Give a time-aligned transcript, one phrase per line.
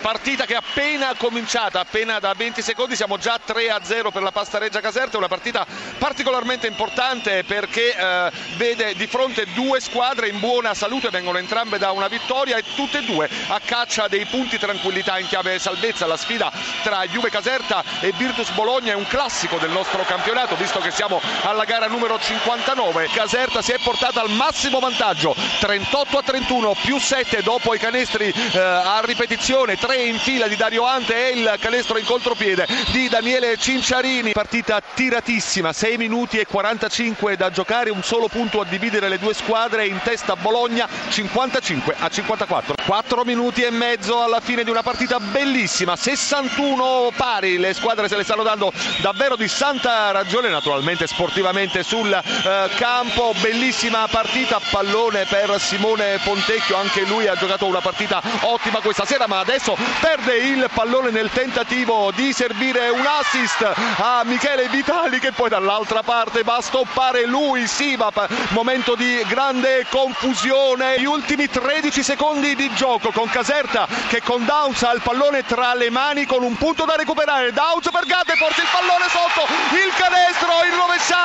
[0.00, 4.56] Partita che è appena cominciata, appena da 20 secondi, siamo già 3-0 per la Pasta
[4.56, 5.66] Reggia Caserta, una partita
[5.98, 11.90] particolarmente importante perché eh, vede di fronte due squadre in buona salute, vengono entrambe da
[11.90, 16.06] una vittoria e tutte e due a caccia dei punti tranquillità in chiave salvezza.
[16.06, 16.50] La sfida
[16.82, 21.20] tra Juve Caserta e Virtus Bologna è un classico del nostro campionato, visto che siamo
[21.42, 23.10] alla gara numero 59.
[23.12, 28.32] Caserta si è portata al massimo vantaggio, 38 a 31 più 7 dopo i canestri
[28.52, 33.08] eh, a ripetizione 3 in fila di Dario Ante e il canestro in contropiede di
[33.08, 34.30] Daniele Cinciarini.
[34.30, 39.34] Partita tiratissima, 6 minuti e 45 da giocare, un solo punto a dividere le due
[39.34, 42.74] squadre, in testa Bologna 55 a 54.
[42.86, 48.16] 4 minuti e mezzo alla fine di una partita bellissima, 61 pari, le squadre se
[48.16, 55.24] le stanno dando davvero di santa ragione, naturalmente sportivamente sul eh, campo, bellissima partita, pallone
[55.24, 60.36] per Simone Pontecchio, anche lui ha giocato una partita ottima questa sera, ma adesso perde
[60.36, 63.62] il pallone nel tentativo di servire un assist
[63.96, 68.26] a Michele Vitali che poi dall'altra parte va a stoppare lui Sivap.
[68.50, 70.98] Momento di grande confusione.
[70.98, 75.74] Gli ultimi 13 secondi di gioco con Caserta che con Downs ha il pallone tra
[75.74, 77.52] le mani con un punto da recuperare.
[77.52, 81.19] Downs per Gaddefors il pallone sotto il canestro in rovesciata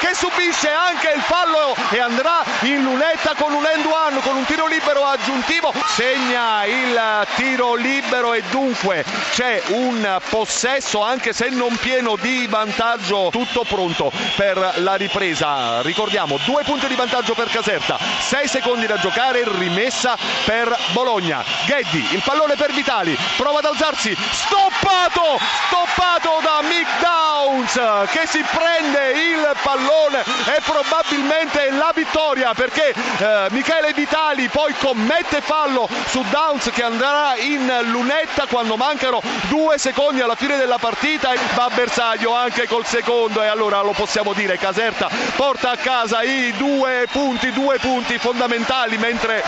[0.00, 4.44] che subisce anche il fallo e andrà in lunetta con un end one con un
[4.44, 5.72] tiro libero aggiuntivo.
[5.86, 13.28] Segna il tiro libero e dunque c'è un possesso anche se non pieno di vantaggio
[13.30, 15.82] tutto pronto per la ripresa.
[15.82, 21.44] Ricordiamo due punti di vantaggio per Caserta 6 secondi da giocare rimessa per Bologna.
[21.66, 27.23] Gheddi il pallone per Vitali prova ad alzarsi stoppato stoppato da Mick
[27.64, 34.74] Downs che si prende il pallone e probabilmente la vittoria perché eh, Michele Vitali poi
[34.78, 40.78] commette fallo su Downs che andrà in lunetta quando mancano due secondi alla fine della
[40.78, 43.42] partita e va a bersaglio anche col secondo.
[43.42, 48.98] E allora lo possiamo dire Caserta porta a casa i due punti due punti fondamentali
[48.98, 49.42] mentre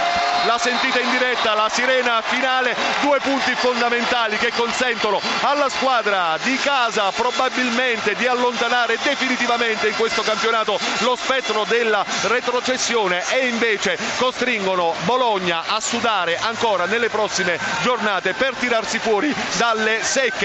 [0.47, 6.57] la sentita in diretta la sirena finale due punti fondamentali che consentono alla squadra di
[6.59, 14.95] casa probabilmente di allontanare definitivamente in questo campionato lo spettro della retrocessione e invece costringono
[15.05, 20.45] Bologna a sudare ancora nelle prossime giornate per tirarsi fuori dalle secche